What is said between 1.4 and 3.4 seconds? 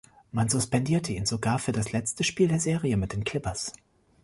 für das letzte Spiel der Serie mit den